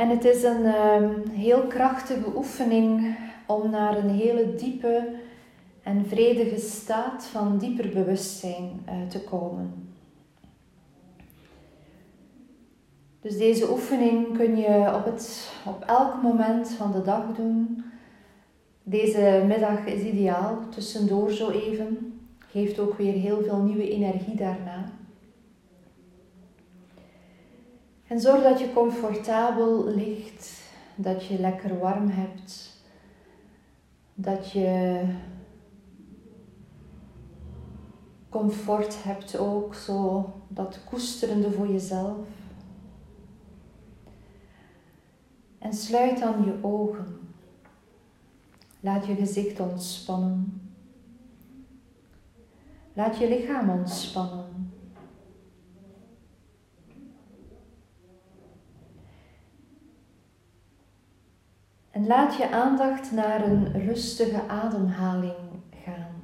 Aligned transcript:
En 0.00 0.08
het 0.08 0.24
is 0.24 0.42
een 0.42 0.64
ehm, 0.64 1.28
heel 1.30 1.60
krachtige 1.60 2.36
oefening 2.36 3.16
om 3.46 3.70
naar 3.70 3.96
een 3.96 4.10
hele 4.10 4.54
diepe 4.54 5.08
en 5.82 6.06
vredige 6.06 6.58
staat 6.58 7.24
van 7.24 7.58
dieper 7.58 7.88
bewustzijn 7.88 8.80
uh, 8.88 9.08
te 9.08 9.20
komen. 9.20 9.94
Dus 13.20 13.38
deze 13.38 13.70
oefening 13.70 14.36
kun 14.36 14.56
je 14.56 14.94
op, 14.94 15.04
het, 15.04 15.52
op 15.66 15.84
elk 15.86 16.22
moment 16.22 16.68
van 16.68 16.92
de 16.92 17.02
dag 17.02 17.24
doen. 17.36 17.84
Deze 18.82 19.44
middag 19.46 19.86
is 19.86 20.02
ideaal, 20.02 20.58
tussendoor 20.68 21.30
zo 21.30 21.50
even. 21.50 22.20
Geeft 22.38 22.78
ook 22.78 22.94
weer 22.94 23.12
heel 23.12 23.42
veel 23.42 23.58
nieuwe 23.58 23.90
energie 23.90 24.36
daarna. 24.36 24.99
En 28.10 28.20
zorg 28.20 28.42
dat 28.42 28.60
je 28.60 28.72
comfortabel 28.72 29.86
ligt, 29.86 30.62
dat 30.94 31.24
je 31.24 31.40
lekker 31.40 31.78
warm 31.78 32.08
hebt, 32.08 32.82
dat 34.14 34.50
je 34.50 35.04
comfort 38.28 39.04
hebt 39.04 39.38
ook, 39.38 39.74
zo 39.74 40.32
dat 40.48 40.80
koesterende 40.84 41.50
voor 41.50 41.68
jezelf. 41.68 42.26
En 45.58 45.72
sluit 45.72 46.18
dan 46.18 46.44
je 46.44 46.58
ogen. 46.60 47.18
Laat 48.80 49.06
je 49.06 49.14
gezicht 49.14 49.60
ontspannen. 49.60 50.70
Laat 52.92 53.18
je 53.18 53.28
lichaam 53.28 53.70
ontspannen. 53.70 54.49
En 61.90 62.06
laat 62.06 62.36
je 62.36 62.50
aandacht 62.50 63.12
naar 63.12 63.46
een 63.46 63.72
rustige 63.84 64.48
ademhaling 64.48 65.34
gaan. 65.84 66.22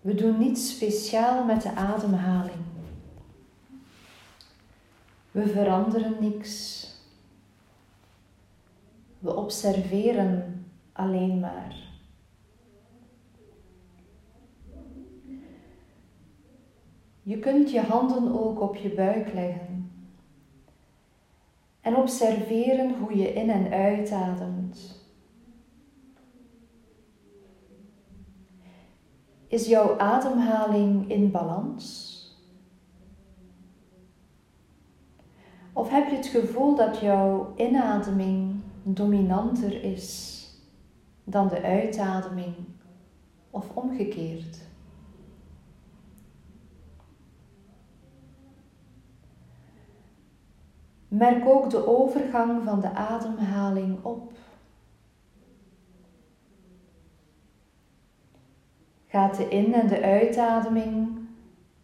We 0.00 0.14
doen 0.14 0.38
niets 0.38 0.70
speciaal 0.70 1.44
met 1.44 1.62
de 1.62 1.74
ademhaling. 1.74 2.64
We 5.30 5.46
veranderen 5.46 6.16
niks. 6.20 6.86
We 9.18 9.36
observeren 9.36 10.64
alleen 10.92 11.40
maar. 11.40 11.88
Je 17.22 17.38
kunt 17.38 17.70
je 17.70 17.80
handen 17.80 18.40
ook 18.40 18.60
op 18.60 18.76
je 18.76 18.88
buik 18.88 19.32
leggen 19.32 19.69
en 21.80 21.96
observeren 21.96 22.98
hoe 22.98 23.16
je 23.16 23.32
in 23.32 23.50
en 23.50 23.72
uitademt. 23.72 24.98
Is 29.46 29.66
jouw 29.66 29.98
ademhaling 29.98 31.10
in 31.10 31.30
balans? 31.30 32.08
Of 35.72 35.90
heb 35.90 36.08
je 36.08 36.16
het 36.16 36.26
gevoel 36.26 36.74
dat 36.74 36.98
jouw 36.98 37.52
inademing 37.56 38.60
dominanter 38.82 39.84
is 39.84 40.38
dan 41.24 41.48
de 41.48 41.62
uitademing 41.62 42.54
of 43.50 43.70
omgekeerd? 43.74 44.69
Merk 51.10 51.48
ook 51.48 51.70
de 51.70 51.86
overgang 51.86 52.64
van 52.64 52.80
de 52.80 52.90
ademhaling 52.90 54.04
op. 54.04 54.32
Gaat 59.06 59.36
de 59.36 59.48
in- 59.48 59.74
en 59.74 59.86
de 59.86 60.02
uitademing 60.02 61.18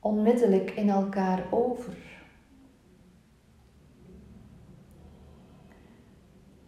onmiddellijk 0.01 0.71
in 0.71 0.89
elkaar 0.89 1.45
over? 1.51 1.97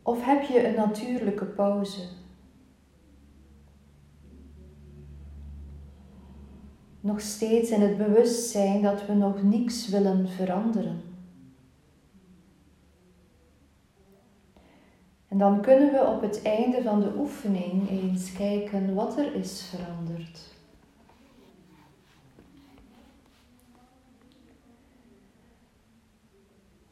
Of 0.03 0.25
heb 0.25 0.43
je 0.43 0.69
een 0.69 0.75
natuurlijke 0.75 1.45
pauze? 1.45 2.09
Nog 7.01 7.21
steeds 7.21 7.71
in 7.71 7.81
het 7.81 7.97
bewustzijn 7.97 8.83
dat 8.83 9.07
we 9.07 9.15
nog 9.15 9.43
niets 9.43 9.89
willen 9.89 10.29
veranderen. 10.29 11.08
En 15.29 15.39
dan 15.39 15.61
kunnen 15.61 15.93
we 15.93 16.07
op 16.07 16.21
het 16.21 16.43
einde 16.43 16.83
van 16.83 17.01
de 17.01 17.13
oefening 17.19 17.91
eens 17.91 18.33
kijken 18.33 18.95
wat 18.95 19.19
er 19.19 19.35
is 19.35 19.63
veranderd. 19.63 20.57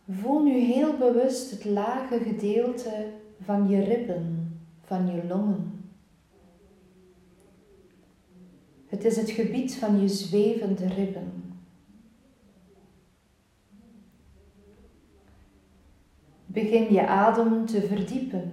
Voel 0.08 0.42
nu 0.42 0.58
heel 0.58 0.96
bewust 0.96 1.50
het 1.50 1.64
lage 1.64 2.18
gedeelte 2.18 3.06
van 3.44 3.68
je 3.68 3.84
ribben, 3.84 4.58
van 4.84 5.06
je 5.06 5.26
longen. 5.26 5.84
Het 8.86 9.04
is 9.04 9.16
het 9.16 9.30
gebied 9.30 9.74
van 9.74 10.00
je 10.00 10.08
zwevende 10.08 10.88
ribben. 10.88 11.35
Begin 16.56 16.92
je 16.92 17.06
adem 17.06 17.66
te 17.66 17.80
verdiepen. 17.80 18.52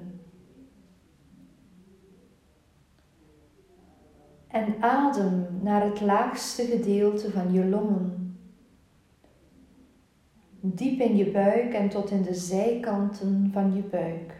En 4.47 4.75
adem 4.79 5.47
naar 5.61 5.83
het 5.83 6.01
laagste 6.01 6.63
gedeelte 6.63 7.31
van 7.31 7.53
je 7.53 7.65
longen 7.65 8.37
diep 10.59 10.99
in 10.99 11.17
je 11.17 11.31
buik 11.31 11.73
en 11.73 11.89
tot 11.89 12.11
in 12.11 12.21
de 12.21 12.33
zijkanten 12.33 13.49
van 13.53 13.75
je 13.75 13.81
buik. 13.81 14.33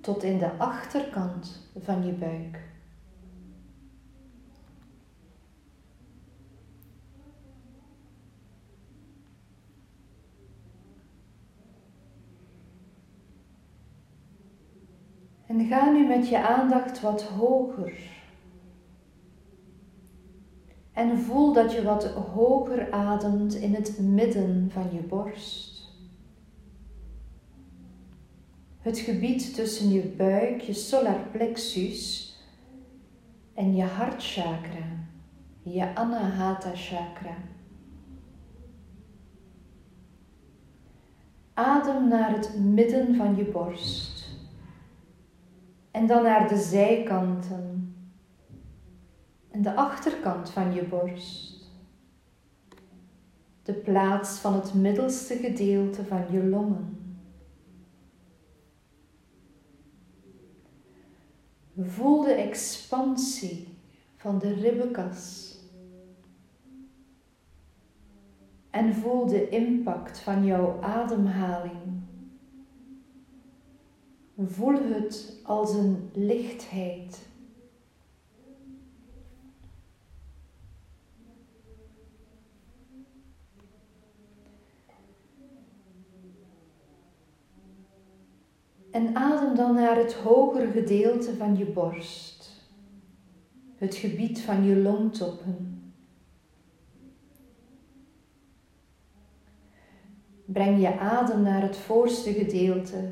Tot 0.00 0.22
in 0.22 0.38
de 0.38 0.50
achterkant 0.58 1.70
van 1.78 2.06
je 2.06 2.12
buik. 2.12 2.71
En 15.52 15.66
ga 15.66 15.90
nu 15.90 16.06
met 16.06 16.28
je 16.28 16.46
aandacht 16.46 17.00
wat 17.00 17.22
hoger 17.22 17.92
en 20.92 21.18
voel 21.18 21.52
dat 21.52 21.72
je 21.72 21.82
wat 21.82 22.04
hoger 22.04 22.90
ademt 22.90 23.54
in 23.54 23.74
het 23.74 23.98
midden 23.98 24.70
van 24.70 24.88
je 24.92 25.00
borst. 25.00 25.90
Het 28.78 28.98
gebied 28.98 29.54
tussen 29.54 29.90
je 29.90 30.02
buik, 30.02 30.60
je 30.60 30.72
solar 30.72 31.26
plexus 31.32 32.32
en 33.54 33.76
je 33.76 33.84
hartchakra, 33.84 35.06
je 35.62 35.94
anahata 35.94 36.70
chakra. 36.74 37.36
Adem 41.54 42.08
naar 42.08 42.30
het 42.30 42.58
midden 42.58 43.16
van 43.16 43.36
je 43.36 43.44
borst 43.44 44.11
en 45.92 46.06
dan 46.06 46.22
naar 46.22 46.48
de 46.48 46.56
zijkanten 46.58 47.94
en 49.50 49.62
de 49.62 49.74
achterkant 49.74 50.50
van 50.50 50.74
je 50.74 50.84
borst. 50.84 51.70
De 53.62 53.72
plaats 53.72 54.38
van 54.38 54.54
het 54.54 54.74
middelste 54.74 55.36
gedeelte 55.36 56.04
van 56.04 56.24
je 56.30 56.44
longen. 56.44 56.96
Voel 61.78 62.22
de 62.22 62.32
expansie 62.32 63.68
van 64.16 64.38
de 64.38 64.54
ribbenkas. 64.54 65.50
En 68.70 68.94
voel 68.94 69.26
de 69.26 69.48
impact 69.48 70.18
van 70.18 70.44
jouw 70.44 70.80
ademhaling. 70.80 72.01
Voel 74.36 74.74
het 74.74 75.36
als 75.42 75.74
een 75.74 76.10
lichtheid. 76.12 77.26
En 88.90 89.16
adem 89.16 89.54
dan 89.54 89.74
naar 89.74 89.96
het 89.96 90.14
hogere 90.14 90.70
gedeelte 90.70 91.36
van 91.36 91.56
je 91.56 91.64
borst, 91.64 92.50
het 93.76 93.94
gebied 93.94 94.40
van 94.40 94.64
je 94.64 94.76
longtoppen. 94.76 95.72
breng 100.52 100.80
je 100.80 100.98
adem 100.98 101.42
naar 101.42 101.62
het 101.62 101.76
voorste 101.76 102.32
gedeelte, 102.32 103.10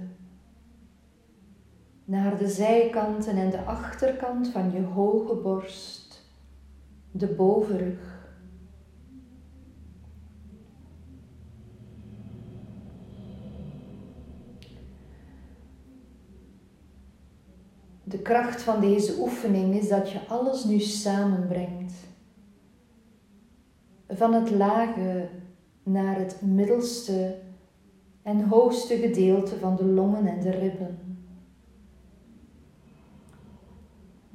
naar 2.11 2.39
de 2.39 2.49
zijkanten 2.49 3.37
en 3.37 3.51
de 3.51 3.65
achterkant 3.65 4.49
van 4.49 4.71
je 4.73 4.83
hoge 4.83 5.35
borst, 5.35 6.23
de 7.11 7.27
bovenrug. 7.27 8.29
De 18.05 18.19
kracht 18.19 18.63
van 18.63 18.81
deze 18.81 19.17
oefening 19.21 19.75
is 19.75 19.89
dat 19.89 20.11
je 20.11 20.27
alles 20.29 20.65
nu 20.65 20.79
samenbrengt. 20.79 21.93
Van 24.09 24.35
het 24.35 24.51
lage 24.51 25.29
naar 25.83 26.19
het 26.19 26.41
middelste 26.43 27.39
en 28.23 28.49
hoogste 28.49 28.97
gedeelte 28.97 29.59
van 29.59 29.77
de 29.77 29.85
longen 29.85 30.27
en 30.27 30.41
de 30.41 30.51
ribben. 30.51 31.10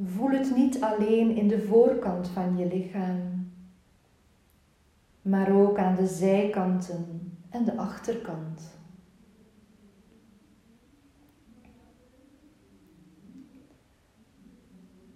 Voel 0.04 0.30
het 0.30 0.56
niet 0.56 0.82
alleen 0.82 1.36
in 1.36 1.48
de 1.48 1.62
voorkant 1.62 2.28
van 2.28 2.58
je 2.58 2.68
lichaam, 2.68 3.52
maar 5.22 5.52
ook 5.52 5.78
aan 5.78 5.96
de 5.96 6.08
zijkanten 6.08 7.32
en 7.50 7.66
de 7.66 7.78
achterkant. 7.78 8.74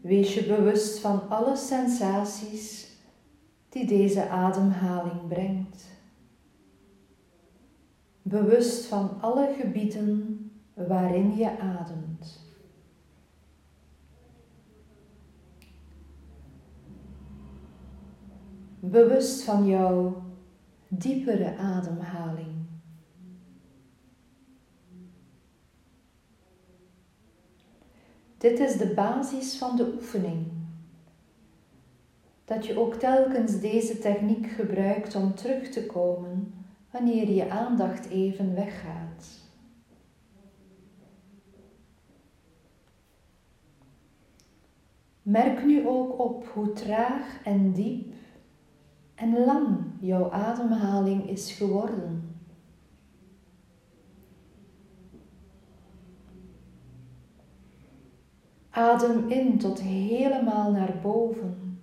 Wees 0.01 0.33
je 0.33 0.45
bewust 0.45 0.99
van 0.99 1.29
alle 1.29 1.55
sensaties 1.55 2.95
die 3.69 3.85
deze 3.85 4.29
ademhaling 4.29 5.27
brengt. 5.27 5.87
Bewust 8.21 8.85
van 8.85 9.21
alle 9.21 9.55
gebieden 9.59 10.37
waarin 10.73 11.35
je 11.35 11.59
ademt. 11.59 12.48
Bewust 18.89 19.43
van 19.43 19.67
jouw 19.67 20.23
diepere 20.87 21.55
ademhaling. 21.57 22.55
Dit 28.37 28.59
is 28.59 28.77
de 28.77 28.93
basis 28.95 29.57
van 29.57 29.75
de 29.75 29.93
oefening. 29.93 30.47
Dat 32.45 32.65
je 32.65 32.79
ook 32.79 32.93
telkens 32.93 33.59
deze 33.59 33.99
techniek 33.99 34.47
gebruikt 34.47 35.15
om 35.15 35.35
terug 35.35 35.69
te 35.69 35.85
komen 35.85 36.53
wanneer 36.91 37.29
je 37.29 37.49
aandacht 37.49 38.09
even 38.09 38.55
weggaat. 38.55 39.27
Merk 45.21 45.65
nu 45.65 45.87
ook 45.87 46.19
op 46.19 46.47
hoe 46.47 46.73
traag 46.73 47.43
en 47.43 47.71
diep 47.71 48.08
en 49.19 49.45
lang 49.45 49.77
jouw 49.99 50.31
ademhaling 50.31 51.29
is 51.29 51.51
geworden. 51.51 52.37
Adem 58.69 59.29
in 59.29 59.57
tot 59.57 59.81
helemaal 59.81 60.71
naar 60.71 60.93
boven. 61.01 61.81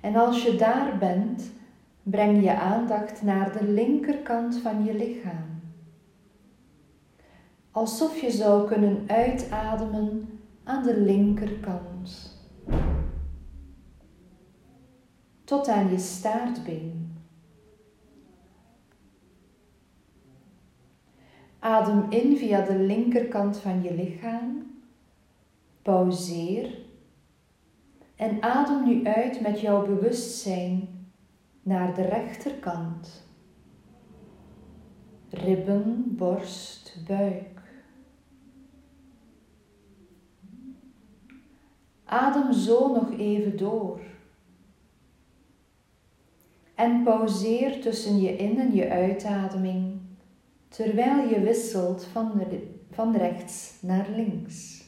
En 0.00 0.16
als 0.16 0.42
je 0.42 0.56
daar 0.56 0.98
bent, 0.98 1.50
breng 2.02 2.42
je 2.42 2.56
aandacht 2.58 3.22
naar 3.22 3.58
de 3.58 3.64
linkerkant 3.64 4.56
van 4.56 4.84
je 4.84 4.94
lichaam. 4.94 5.60
Alsof 7.70 8.20
je 8.20 8.30
zou 8.30 8.68
kunnen 8.68 9.04
uitademen 9.06 10.28
aan 10.64 10.82
de 10.82 11.00
linkerkant. 11.00 11.93
Tot 15.54 15.68
aan 15.68 15.90
je 15.90 15.98
staartbeen. 15.98 17.16
Adem 21.58 22.10
in 22.10 22.36
via 22.36 22.60
de 22.60 22.78
linkerkant 22.78 23.56
van 23.56 23.82
je 23.82 23.94
lichaam. 23.94 24.80
Pauzeer. 25.82 26.78
En 28.16 28.42
adem 28.42 28.84
nu 28.84 29.06
uit 29.06 29.40
met 29.40 29.60
jouw 29.60 29.86
bewustzijn 29.86 30.88
naar 31.62 31.94
de 31.94 32.02
rechterkant. 32.02 33.26
Ribben, 35.30 36.04
borst, 36.16 36.96
buik. 37.06 37.60
Adem 42.04 42.52
zo 42.52 42.94
nog 42.94 43.18
even 43.18 43.56
door. 43.56 44.13
En 46.84 47.02
pauzeer 47.02 47.80
tussen 47.80 48.20
je 48.20 48.36
in- 48.36 48.58
en 48.58 48.74
je 48.74 48.88
uitademing 48.88 50.00
terwijl 50.68 51.28
je 51.28 51.40
wisselt 51.40 52.04
van, 52.04 52.42
van 52.90 53.16
rechts 53.16 53.78
naar 53.82 54.06
links. 54.14 54.82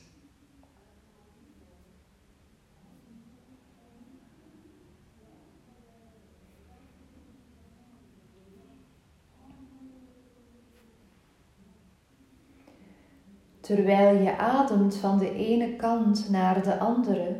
Terwijl 13.61 14.23
je 14.23 14.39
ademt 14.39 14.97
van 14.97 15.19
de 15.19 15.35
ene 15.35 15.77
kant 15.77 16.31
naar 16.31 16.63
de 16.63 16.79
andere, 16.79 17.37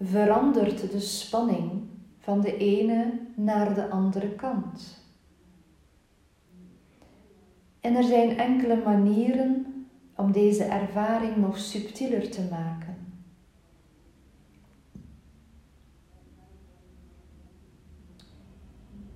verandert 0.00 0.90
de 0.90 1.00
spanning 1.00 1.94
van 2.26 2.40
de 2.40 2.56
ene 2.56 3.12
naar 3.34 3.74
de 3.74 3.88
andere 3.88 4.28
kant. 4.34 5.04
En 7.80 7.96
er 7.96 8.04
zijn 8.04 8.38
enkele 8.38 8.76
manieren 8.84 9.66
om 10.16 10.32
deze 10.32 10.64
ervaring 10.64 11.36
nog 11.36 11.58
subtieler 11.58 12.30
te 12.30 12.48
maken. 12.50 12.96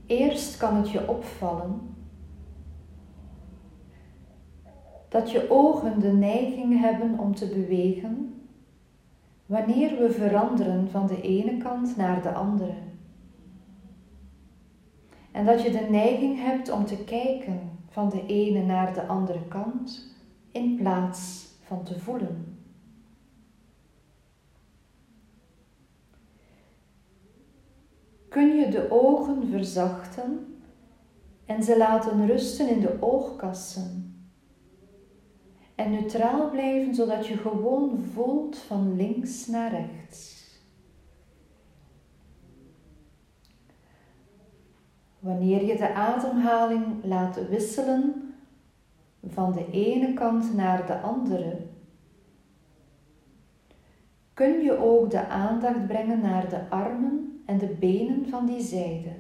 Eerst 0.07 0.57
kan 0.57 0.77
het 0.77 0.91
je 0.91 1.09
opvallen 1.09 1.81
dat 5.09 5.31
je 5.31 5.51
ogen 5.51 6.01
de 6.01 6.13
neiging 6.13 6.81
hebben 6.81 7.19
om 7.19 7.35
te 7.35 7.47
bewegen 7.47 8.43
wanneer 9.47 9.99
we 9.99 10.11
veranderen 10.11 10.91
van 10.91 11.07
de 11.07 11.21
ene 11.21 11.57
kant 11.57 11.97
naar 11.97 12.23
de 12.23 12.33
andere. 12.33 12.90
En 15.33 15.45
dat 15.45 15.63
je 15.63 15.71
de 15.71 15.87
neiging 15.91 16.43
hebt 16.43 16.71
om 16.71 16.85
te 16.85 17.05
kijken 17.05 17.71
van 17.89 18.09
de 18.09 18.27
ene 18.27 18.63
naar 18.63 18.95
de 18.95 19.07
andere 19.07 19.49
kant 19.49 20.15
in 20.53 20.77
plaats 20.77 21.49
van 21.63 21.85
te 21.85 21.99
voelen. 21.99 22.59
Kun 28.29 28.57
je 28.57 28.69
de 28.69 28.91
ogen 28.91 29.49
verzachten 29.51 30.59
en 31.47 31.63
ze 31.63 31.79
laten 31.79 32.27
rusten 32.27 32.69
in 32.69 32.81
de 32.81 32.97
oogkassen 33.01 34.11
en 35.75 35.91
neutraal 35.91 36.51
blijven 36.51 36.95
zodat 36.95 37.27
je 37.27 37.37
gewoon 37.37 37.99
voelt 38.13 38.59
van 38.59 38.97
links 38.97 39.47
naar 39.47 39.71
rechts. 39.71 40.40
Wanneer 45.31 45.65
je 45.65 45.77
de 45.77 45.95
ademhaling 45.95 47.05
laat 47.05 47.49
wisselen 47.49 48.35
van 49.27 49.53
de 49.53 49.71
ene 49.71 50.15
kant 50.15 50.55
naar 50.55 50.87
de 50.87 51.01
andere, 51.01 51.57
kun 54.35 54.61
je 54.61 54.77
ook 54.77 55.11
de 55.11 55.27
aandacht 55.27 55.87
brengen 55.87 56.21
naar 56.21 56.49
de 56.49 56.69
armen 56.69 57.43
en 57.47 57.59
de 57.59 57.67
benen 57.67 58.29
van 58.29 58.47
die 58.47 58.61
zijde. 58.61 59.13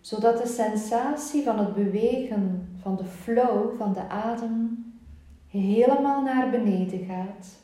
Zodat 0.00 0.38
de 0.38 0.48
sensatie 0.48 1.42
van 1.42 1.58
het 1.58 1.74
bewegen 1.74 2.68
van 2.76 2.96
de 2.96 3.04
flow 3.04 3.76
van 3.76 3.92
de 3.92 4.08
adem 4.08 4.84
helemaal 5.48 6.22
naar 6.22 6.50
beneden 6.50 7.04
gaat 7.04 7.56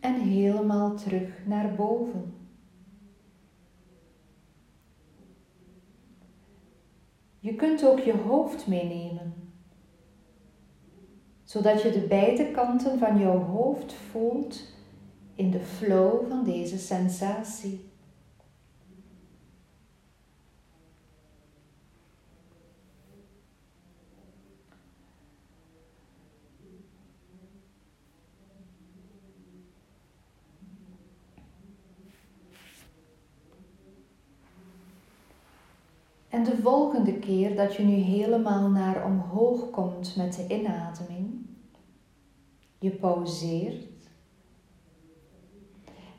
en 0.00 0.14
helemaal 0.14 0.94
terug 0.94 1.46
naar 1.46 1.74
boven. 1.74 2.37
Je 7.40 7.54
kunt 7.54 7.84
ook 7.86 7.98
je 7.98 8.16
hoofd 8.16 8.66
meenemen, 8.66 9.34
zodat 11.44 11.82
je 11.82 11.90
de 11.90 12.06
beide 12.06 12.50
kanten 12.50 12.98
van 12.98 13.18
jouw 13.18 13.38
hoofd 13.38 13.92
voelt 13.92 14.62
in 15.34 15.50
de 15.50 15.60
flow 15.60 16.28
van 16.28 16.44
deze 16.44 16.78
sensatie. 16.78 17.87
En 36.38 36.44
de 36.44 36.56
volgende 36.56 37.18
keer 37.18 37.56
dat 37.56 37.74
je 37.74 37.82
nu 37.82 37.92
helemaal 37.92 38.68
naar 38.68 39.04
omhoog 39.04 39.70
komt 39.70 40.16
met 40.16 40.34
de 40.34 40.54
inademing, 40.54 41.46
je 42.78 42.90
pauzeert 42.90 44.10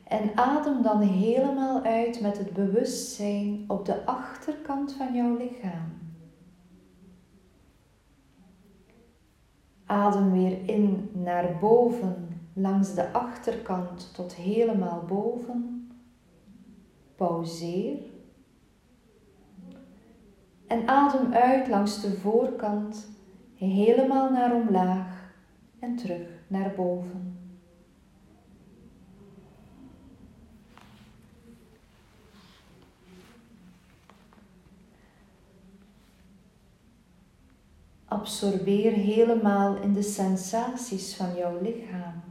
en 0.04 0.36
adem 0.36 0.82
dan 0.82 1.00
helemaal 1.00 1.82
uit 1.82 2.20
met 2.20 2.38
het 2.38 2.52
bewustzijn 2.52 3.64
op 3.68 3.84
de 3.84 4.06
achterkant 4.06 4.92
van 4.92 5.14
jouw 5.14 5.36
lichaam. 5.36 5.92
Adem 9.86 10.32
weer 10.32 10.68
in 10.68 11.10
naar 11.12 11.58
boven 11.60 12.28
langs 12.52 12.94
de 12.94 13.12
achterkant 13.12 14.14
tot 14.14 14.34
helemaal 14.34 15.04
boven. 15.08 15.90
Pauzeer. 17.16 17.98
En 20.70 20.88
adem 20.88 21.32
uit 21.32 21.68
langs 21.68 22.00
de 22.00 22.12
voorkant 22.12 23.08
helemaal 23.54 24.30
naar 24.30 24.54
omlaag 24.54 25.32
en 25.78 25.96
terug 25.96 26.28
naar 26.46 26.72
boven. 26.76 27.38
Absorbeer 38.04 38.92
helemaal 38.92 39.76
in 39.76 39.92
de 39.92 40.02
sensaties 40.02 41.16
van 41.16 41.34
jouw 41.36 41.60
lichaam. 41.62 42.22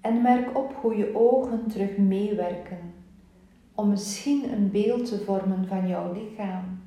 En 0.00 0.22
merk 0.22 0.56
op 0.56 0.74
hoe 0.74 0.96
je 0.96 1.14
ogen 1.14 1.66
terug 1.66 1.96
meewerken 1.96 3.01
om 3.74 3.88
misschien 3.88 4.52
een 4.52 4.70
beeld 4.70 5.06
te 5.06 5.24
vormen 5.24 5.66
van 5.66 5.88
jouw 5.88 6.12
lichaam. 6.12 6.80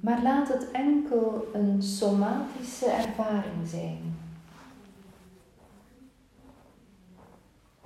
Maar 0.00 0.22
laat 0.22 0.48
het 0.48 0.70
enkel 0.70 1.46
een 1.52 1.82
somatische 1.82 2.86
ervaring 2.86 3.68
zijn. 3.68 4.16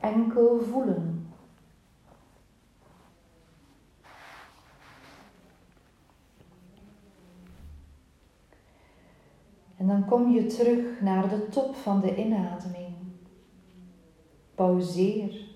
Enkel 0.00 0.60
voelen. 0.70 1.32
En 9.76 9.86
dan 9.86 10.04
kom 10.04 10.30
je 10.30 10.46
terug 10.46 11.00
naar 11.00 11.28
de 11.28 11.48
top 11.48 11.74
van 11.74 12.00
de 12.00 12.16
inademing. 12.16 12.97
Pauzeer. 14.58 15.46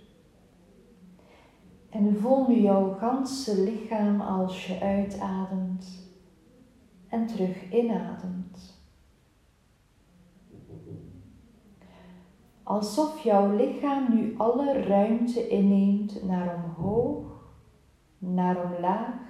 En 1.90 2.16
voel 2.16 2.48
nu 2.48 2.60
jouw 2.60 2.92
ganse 2.92 3.62
lichaam 3.62 4.20
als 4.20 4.66
je 4.66 4.80
uitademt 4.80 6.10
en 7.08 7.26
terug 7.26 7.72
inademt. 7.72 8.80
Alsof 12.62 13.22
jouw 13.22 13.56
lichaam 13.56 14.14
nu 14.14 14.34
alle 14.36 14.82
ruimte 14.82 15.48
inneemt 15.48 16.24
naar 16.24 16.64
omhoog, 16.64 17.50
naar 18.18 18.64
omlaag, 18.64 19.20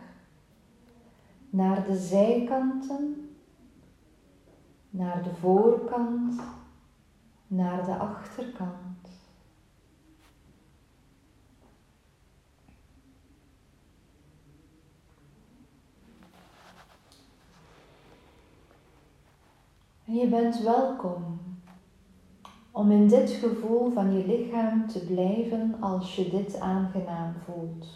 naar 1.50 1.84
de 1.84 1.96
zijkanten 1.96 3.22
naar 4.92 5.22
de 5.22 5.34
voorkant, 5.34 6.42
naar 7.46 7.84
de 7.84 7.96
achterkant. 7.96 9.01
En 20.12 20.18
je 20.18 20.26
bent 20.26 20.62
welkom 20.62 21.40
om 22.70 22.90
in 22.90 23.08
dit 23.08 23.30
gevoel 23.30 23.92
van 23.92 24.12
je 24.12 24.26
lichaam 24.26 24.86
te 24.88 25.06
blijven 25.06 25.76
als 25.80 26.16
je 26.16 26.30
dit 26.30 26.60
aangenaam 26.60 27.34
voelt. 27.44 27.86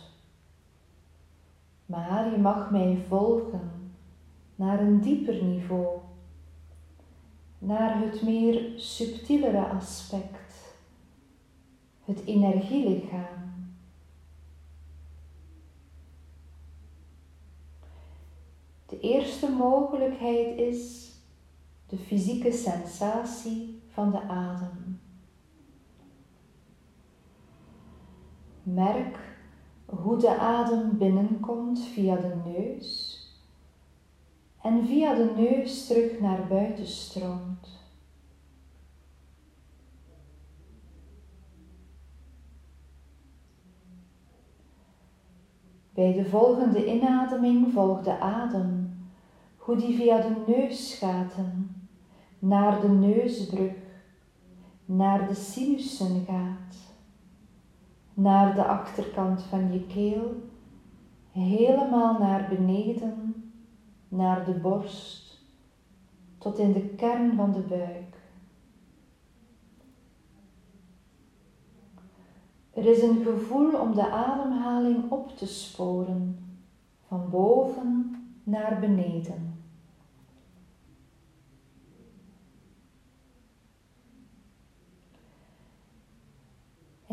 Maar 1.87 2.31
je 2.31 2.39
mag 2.39 2.71
mij 2.71 3.05
volgen 3.09 3.93
naar 4.55 4.81
een 4.81 5.01
dieper 5.01 5.45
niveau 5.45 5.99
naar 7.59 8.01
het 8.01 8.23
meer 8.23 8.73
subtielere 8.77 9.69
aspect, 9.69 10.75
het 12.05 12.25
energielichaam. 12.25 13.69
De 18.87 19.01
eerste 19.01 19.51
mogelijkheid 19.51 20.59
is 20.59 21.06
de 21.87 21.97
fysieke 21.97 22.53
sensatie 22.53 23.83
van 23.89 24.11
de 24.11 24.23
adem. 24.23 25.01
Merk 28.63 29.39
hoe 29.87 30.19
de 30.19 30.39
adem 30.39 30.99
binnenkomt 30.99 31.81
via 31.81 32.17
de 32.17 32.35
neus 32.45 33.21
en 34.63 34.87
via 34.87 35.15
de 35.15 35.33
neus 35.37 35.87
terug 35.87 36.21
naar 36.21 36.47
buiten 36.47 36.87
stroomt. 36.87 37.85
Bij 45.95 46.13
de 46.13 46.25
volgende 46.25 46.87
inademing 46.87 47.73
volgt 47.73 48.05
de 48.05 48.21
adem, 48.21 48.86
hoe 49.67 49.77
die 49.77 49.97
via 49.97 50.21
de 50.21 50.35
neusgaten 50.47 51.77
naar 52.39 52.81
de 52.81 52.89
neusbrug, 52.89 53.75
naar 54.85 55.29
de 55.29 55.35
sinussen 55.35 56.25
gaat, 56.25 56.77
naar 58.15 58.55
de 58.55 58.65
achterkant 58.65 59.43
van 59.43 59.73
je 59.73 59.87
keel, 59.87 60.33
helemaal 61.31 62.19
naar 62.19 62.49
beneden 62.49 63.35
naar 64.09 64.45
de 64.45 64.53
borst 64.53 65.45
tot 66.39 66.59
in 66.59 66.73
de 66.73 66.87
kern 66.87 67.37
van 67.37 67.53
de 67.53 67.61
buik. 67.61 68.17
Er 72.73 72.87
is 72.87 73.03
een 73.03 73.23
gevoel 73.25 73.81
om 73.81 73.95
de 73.95 74.11
ademhaling 74.11 75.11
op 75.11 75.37
te 75.37 75.47
sporen, 75.47 76.39
van 77.07 77.31
boven 77.31 78.17
naar 78.43 78.81
beneden. 78.81 79.56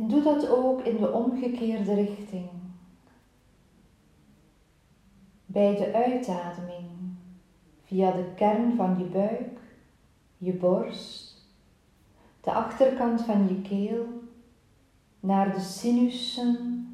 En 0.04 0.10
doe 0.10 0.22
dat 0.22 0.50
ook 0.50 0.82
in 0.82 0.98
de 0.98 1.12
omgekeerde 1.12 1.94
richting. 1.94 2.50
Bij 5.46 5.76
de 5.76 5.94
uitademing 5.94 6.90
via 7.84 8.12
de 8.12 8.26
kern 8.36 8.76
van 8.76 8.98
je 8.98 9.06
buik, 9.06 9.60
je 10.38 10.54
borst, 10.54 11.48
de 12.42 12.52
achterkant 12.52 13.22
van 13.22 13.48
je 13.48 13.62
keel, 13.62 14.06
naar 15.20 15.54
de 15.54 15.60
sinussen, 15.60 16.88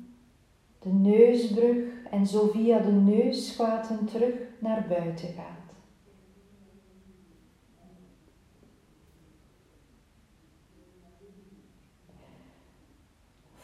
de 0.79 0.89
neusbrug 0.89 2.05
en 2.11 2.27
zo 2.27 2.47
via 2.47 2.79
de 2.79 2.91
neusgaten 2.91 4.05
terug 4.05 4.35
naar 4.59 4.85
buiten 4.87 5.27
gaat. 5.27 5.58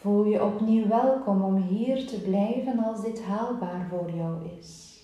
Voel 0.05 0.25
je 0.25 0.43
opnieuw 0.43 0.88
welkom 0.88 1.41
om 1.41 1.55
hier 1.55 2.07
te 2.07 2.21
blijven 2.21 2.79
als 2.79 3.01
dit 3.01 3.24
haalbaar 3.24 3.88
voor 3.89 4.12
jou 4.12 4.50
is. 4.59 5.01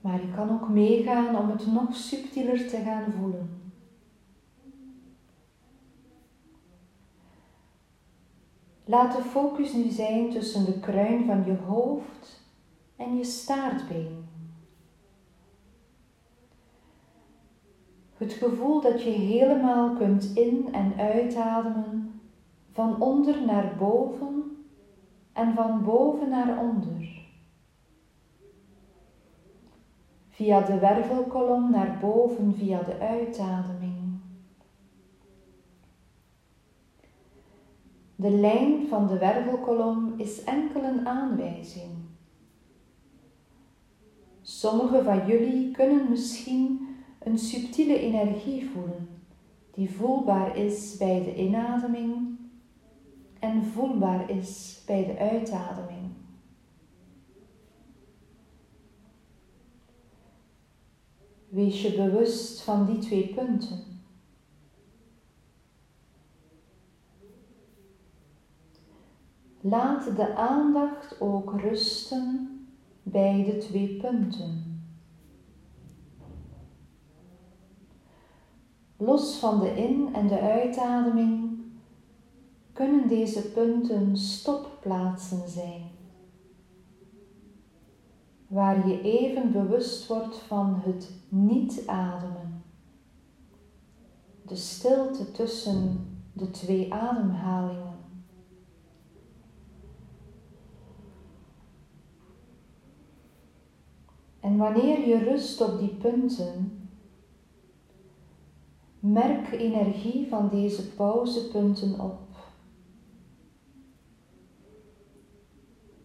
Maar 0.00 0.20
je 0.20 0.32
kan 0.34 0.50
ook 0.50 0.68
meegaan 0.68 1.36
om 1.36 1.50
het 1.50 1.66
nog 1.66 1.94
subtieler 1.94 2.68
te 2.68 2.76
gaan 2.76 3.12
voelen. 3.12 3.72
Laat 8.84 9.16
de 9.16 9.22
focus 9.22 9.72
nu 9.72 9.88
zijn 9.88 10.30
tussen 10.30 10.64
de 10.64 10.80
kruin 10.80 11.26
van 11.26 11.44
je 11.44 11.56
hoofd 11.56 12.44
en 12.96 13.16
je 13.16 13.24
staartbeen. 13.24 14.17
Het 18.18 18.32
gevoel 18.32 18.80
dat 18.80 19.02
je 19.02 19.10
helemaal 19.10 19.96
kunt 19.96 20.30
in- 20.34 20.68
en 20.72 20.92
uitademen 20.96 22.20
van 22.72 23.00
onder 23.00 23.44
naar 23.44 23.76
boven 23.78 24.56
en 25.32 25.54
van 25.54 25.84
boven 25.84 26.28
naar 26.28 26.58
onder. 26.58 27.18
via 30.38 30.60
de 30.60 30.78
wervelkolom 30.78 31.70
naar 31.70 31.98
boven 32.00 32.54
via 32.54 32.82
de 32.82 32.98
uitademing. 32.98 34.20
De 38.14 38.30
lijn 38.30 38.88
van 38.88 39.06
de 39.06 39.18
wervelkolom 39.18 40.14
is 40.16 40.44
enkel 40.44 40.82
een 40.82 41.08
aanwijzing. 41.08 41.90
Sommigen 44.42 45.04
van 45.04 45.26
jullie 45.26 45.70
kunnen 45.70 46.10
misschien 46.10 46.87
een 47.28 47.38
subtiele 47.38 47.98
energie 47.98 48.70
voelen 48.70 49.08
die 49.74 49.90
voelbaar 49.90 50.56
is 50.56 50.96
bij 50.96 51.22
de 51.24 51.36
inademing 51.36 52.38
en 53.38 53.64
voelbaar 53.64 54.30
is 54.30 54.82
bij 54.86 55.06
de 55.06 55.18
uitademing. 55.18 56.12
Wees 61.48 61.82
je 61.82 61.94
bewust 61.94 62.62
van 62.62 62.86
die 62.86 62.98
twee 62.98 63.34
punten. 63.34 63.84
Laat 69.60 70.16
de 70.16 70.34
aandacht 70.34 71.20
ook 71.20 71.60
rusten 71.60 72.48
bij 73.02 73.44
de 73.44 73.56
twee 73.56 73.96
punten. 73.96 74.67
Los 79.00 79.36
van 79.36 79.60
de 79.60 79.76
in- 79.76 80.14
en 80.14 80.26
de 80.28 80.40
uitademing 80.40 81.58
kunnen 82.72 83.08
deze 83.08 83.52
punten 83.52 84.16
stopplaatsen 84.16 85.48
zijn, 85.48 85.82
waar 88.46 88.88
je 88.88 89.00
even 89.02 89.52
bewust 89.52 90.06
wordt 90.06 90.36
van 90.36 90.80
het 90.84 91.10
niet 91.28 91.82
ademen, 91.86 92.62
de 94.42 94.56
stilte 94.56 95.30
tussen 95.30 96.06
de 96.32 96.50
twee 96.50 96.94
ademhalingen. 96.94 97.96
En 104.40 104.56
wanneer 104.56 105.08
je 105.08 105.18
rust 105.18 105.60
op 105.60 105.78
die 105.78 105.94
punten, 105.94 106.77
merk 109.12 109.52
energie 109.52 110.26
van 110.28 110.48
deze 110.48 110.94
pauzepunten 110.94 112.00
op. 112.00 112.18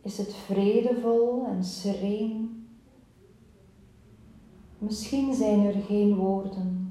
Is 0.02 0.18
het 0.18 0.34
vredevol 0.34 1.46
en 1.46 1.64
sereen? 1.64 2.66
Misschien 4.78 5.34
zijn 5.34 5.66
er 5.66 5.82
geen 5.82 6.16
woorden. 6.16 6.83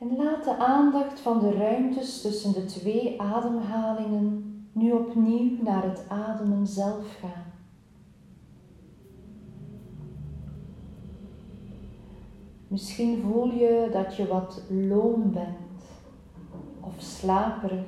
En 0.00 0.16
laat 0.16 0.44
de 0.44 0.56
aandacht 0.56 1.20
van 1.20 1.40
de 1.40 1.52
ruimtes 1.52 2.20
tussen 2.20 2.52
de 2.52 2.64
twee 2.64 3.20
ademhalingen 3.20 4.64
nu 4.72 4.92
opnieuw 4.92 5.62
naar 5.62 5.82
het 5.82 6.04
ademen 6.08 6.66
zelf 6.66 7.18
gaan. 7.20 7.52
Misschien 12.68 13.20
voel 13.20 13.52
je 13.52 13.88
dat 13.92 14.16
je 14.16 14.26
wat 14.26 14.62
loom 14.68 15.32
bent 15.32 15.82
of 16.80 16.94
slaperig. 16.98 17.86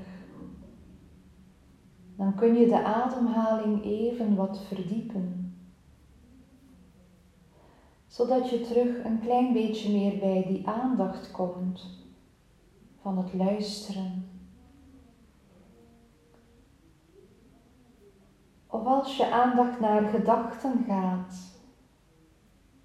Dan 2.17 2.35
kun 2.35 2.55
je 2.55 2.67
de 2.67 2.85
ademhaling 2.85 3.85
even 3.85 4.35
wat 4.35 4.61
verdiepen, 4.61 5.57
zodat 8.07 8.51
je 8.51 8.61
terug 8.61 9.05
een 9.05 9.21
klein 9.21 9.53
beetje 9.53 9.93
meer 9.93 10.19
bij 10.19 10.45
die 10.49 10.69
aandacht 10.69 11.31
komt 11.31 12.02
van 13.03 13.19
het 13.19 13.35
luisteren. 13.35 14.31
Of 18.67 18.85
als 18.85 19.17
je 19.17 19.31
aandacht 19.31 19.81
naar 19.81 20.03
gedachten 20.03 20.85
gaat 20.87 21.53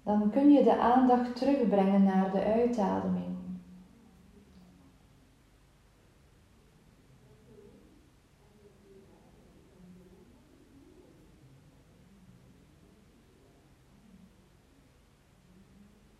dan 0.08 0.30
kun 0.30 0.50
je 0.50 0.62
de 0.62 0.78
aandacht 0.78 1.36
terugbrengen 1.36 2.02
naar 2.02 2.30
de 2.30 2.42
uitademing. 2.42 3.36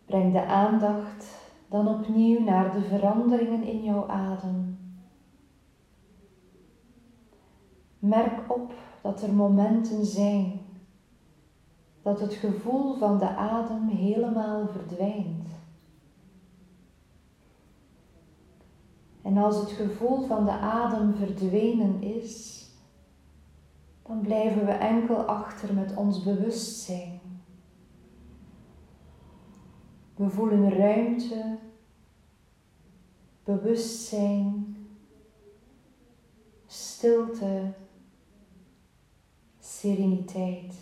Breng 0.05 0.33
de 0.33 0.45
aandacht 0.45 1.38
dan 1.69 1.87
opnieuw 1.87 2.39
naar 2.39 2.71
de 2.71 2.81
veranderingen 2.81 3.63
in 3.63 3.83
jouw 3.83 4.07
adem. 4.07 4.77
Merk 7.99 8.51
op 8.51 8.73
dat 9.01 9.21
er 9.21 9.33
momenten 9.33 10.05
zijn 10.05 10.59
dat 12.01 12.19
het 12.19 12.33
gevoel 12.33 12.93
van 12.93 13.17
de 13.17 13.35
adem 13.35 13.87
helemaal 13.87 14.67
verdwijnt. 14.67 15.47
En 19.21 19.37
als 19.37 19.59
het 19.59 19.69
gevoel 19.69 20.21
van 20.21 20.45
de 20.45 20.51
adem 20.51 21.13
verdwenen 21.13 22.01
is, 22.01 22.65
dan 24.07 24.21
blijven 24.21 24.65
we 24.65 24.71
enkel 24.71 25.17
achter 25.17 25.73
met 25.73 25.95
ons 25.95 26.23
bewustzijn. 26.23 27.18
We 30.19 30.29
voelen 30.29 30.71
ruimte, 30.71 31.57
bewustzijn, 33.43 34.75
stilte, 36.65 37.73
sereniteit. 39.59 40.75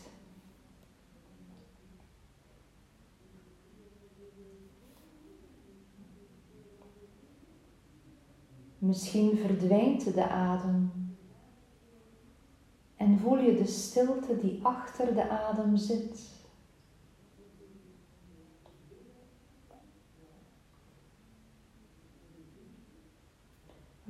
Misschien 8.78 9.38
verdwijnt 9.38 10.14
de 10.14 10.28
adem 10.28 10.92
en 12.96 13.20
voel 13.20 13.38
je 13.38 13.56
de 13.56 13.68
stilte 13.68 14.38
die 14.40 14.60
achter 14.64 15.14
de 15.14 15.30
adem 15.30 15.76
zit. 15.76 16.37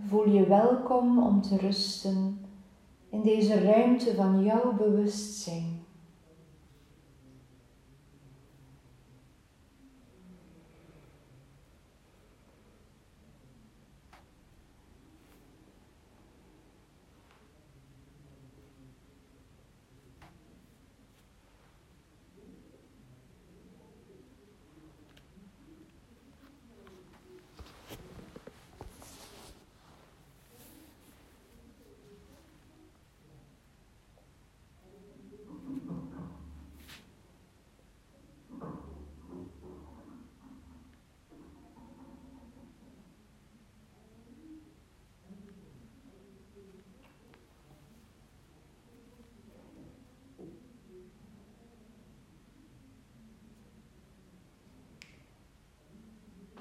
Voel 0.05 0.29
je 0.29 0.47
welkom 0.47 1.23
om 1.23 1.41
te 1.41 1.57
rusten 1.57 2.39
in 3.09 3.21
deze 3.21 3.61
ruimte 3.61 4.15
van 4.15 4.43
jouw 4.43 4.73
bewustzijn. 4.73 5.76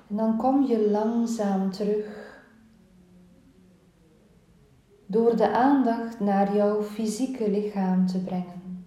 En 0.08 0.16
dan 0.16 0.36
kom 0.36 0.64
je 0.64 0.90
langzaam 0.90 1.70
terug 1.70 2.26
door 5.06 5.36
de 5.36 5.52
aandacht 5.52 6.20
naar 6.20 6.54
jouw 6.54 6.82
fysieke 6.82 7.50
lichaam 7.50 8.06
te 8.06 8.22
brengen. 8.22 8.84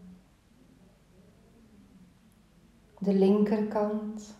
De 2.99 3.13
linkerkant, 3.13 4.36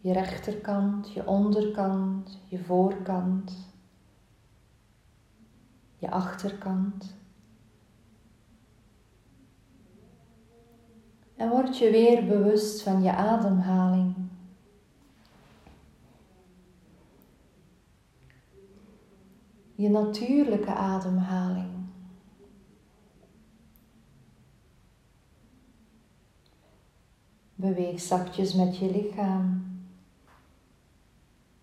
je 0.00 0.12
rechterkant, 0.12 1.12
je 1.12 1.26
onderkant, 1.26 2.38
je 2.48 2.58
voorkant, 2.58 3.72
je 5.96 6.10
achterkant. 6.10 7.14
En 11.36 11.48
word 11.48 11.78
je 11.78 11.90
weer 11.90 12.26
bewust 12.26 12.82
van 12.82 13.02
je 13.02 13.12
ademhaling. 13.14 14.21
Je 19.82 19.88
natuurlijke 19.88 20.74
ademhaling. 20.74 21.70
Beweeg 27.54 28.00
zachtjes 28.00 28.54
met 28.54 28.76
je 28.76 28.90
lichaam. 28.90 29.64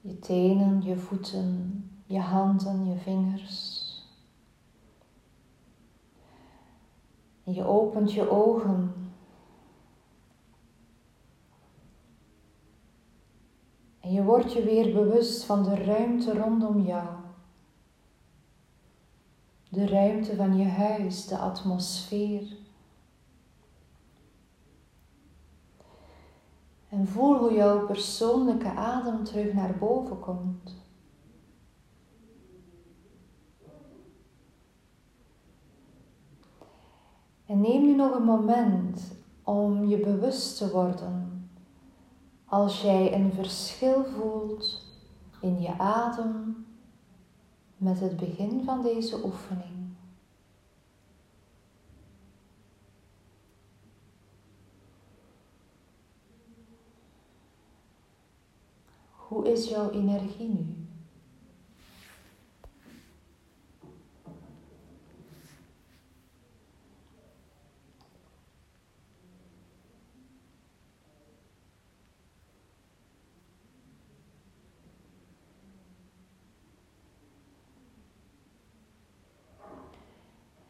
Je 0.02 0.20
tenen, 0.20 0.82
je 0.82 0.98
voeten, 0.98 1.84
je 2.06 2.20
handen, 2.20 2.86
je 2.86 2.98
vingers. 2.98 3.88
En 7.44 7.54
je 7.54 7.64
opent 7.64 8.12
je 8.12 8.30
ogen. 8.30 8.94
En 14.00 14.12
je 14.12 14.24
wordt 14.24 14.54
je 14.54 14.64
weer 14.64 14.94
bewust 14.94 15.44
van 15.44 15.64
de 15.64 15.76
ruimte 15.76 16.34
rondom 16.34 16.86
jou. 16.86 17.28
De 19.70 19.88
ruimte 19.88 20.36
van 20.36 20.58
je 20.58 20.68
huis, 20.68 21.28
de 21.28 21.38
atmosfeer. 21.38 22.58
En 26.90 27.08
voel 27.08 27.38
hoe 27.38 27.54
jouw 27.54 27.86
persoonlijke 27.86 28.72
adem 28.72 29.24
terug 29.24 29.54
naar 29.54 29.78
boven 29.78 30.20
komt. 30.20 30.76
En 37.46 37.62
neem 37.62 37.82
nu 37.82 37.96
nog 37.96 38.16
een 38.16 38.24
moment 38.24 39.16
om 39.44 39.86
je 39.86 39.98
bewust 39.98 40.58
te 40.58 40.72
worden 40.72 41.50
als 42.46 42.82
jij 42.82 43.14
een 43.14 43.32
verschil 43.34 44.06
voelt 44.06 44.86
in 45.42 45.62
je 45.62 45.78
adem 45.78 46.66
met 47.80 48.00
het 48.00 48.18
begin 48.18 48.64
van 48.64 48.82
deze 48.82 49.24
oefening. 49.24 49.96
Hoe 59.12 59.52
is 59.52 59.70
jouw 59.70 59.92
energie 59.92 60.48
nu? 60.48 60.89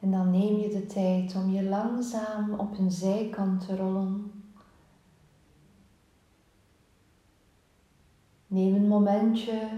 En 0.10 0.16
dan 0.16 0.32
neem 0.32 0.58
je 0.58 0.70
de 0.70 0.86
tijd 0.86 1.36
om 1.36 1.52
je 1.52 1.64
langzaam 1.64 2.54
op 2.54 2.78
een 2.78 2.92
zijkant 2.92 3.66
te 3.66 3.76
rollen 3.76 4.32
Neem 8.48 8.76
een 8.76 8.88
momentje 8.88 9.70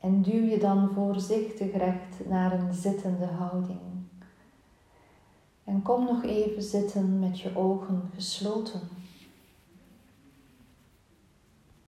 en 0.00 0.22
duw 0.22 0.42
je 0.42 0.58
dan 0.58 0.90
voorzichtig 0.90 1.76
recht 1.76 2.28
naar 2.28 2.52
een 2.52 2.74
zittende 2.74 3.26
houding. 3.26 3.80
En 5.64 5.82
kom 5.82 6.04
nog 6.04 6.22
even 6.22 6.62
zitten 6.62 7.18
met 7.18 7.40
je 7.40 7.56
ogen 7.56 8.10
gesloten. 8.14 8.80